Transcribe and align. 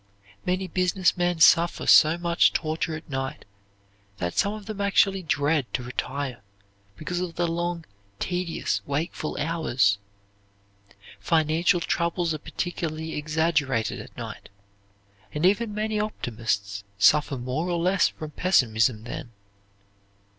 Many 0.47 0.67
business 0.67 1.15
men 1.15 1.39
suffer 1.39 1.85
so 1.85 2.17
much 2.17 2.53
torture 2.53 2.95
at 2.95 3.07
night 3.07 3.45
that 4.17 4.35
some 4.35 4.55
of 4.55 4.65
them 4.65 4.81
actually 4.81 5.21
dread 5.21 5.71
to 5.75 5.83
retire 5.83 6.41
because 6.95 7.19
of 7.19 7.35
the 7.35 7.47
long, 7.47 7.85
tedious, 8.17 8.81
wakeful 8.87 9.37
hours. 9.39 9.99
Financial 11.19 11.79
troubles 11.81 12.33
are 12.33 12.39
particularly 12.39 13.13
exaggerated 13.15 13.99
at 13.99 14.17
night; 14.17 14.49
and 15.35 15.45
even 15.45 15.71
many 15.71 15.99
optimists 15.99 16.83
suffer 16.97 17.37
more 17.37 17.69
or 17.69 17.77
less 17.77 18.07
from 18.07 18.31
pessimism 18.31 19.03
then. 19.03 19.29